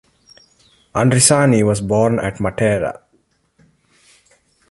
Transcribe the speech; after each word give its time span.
Andrisani 0.95 1.61
was 1.63 1.79
born 1.79 2.17
at 2.19 2.37
Matera. 2.37 3.03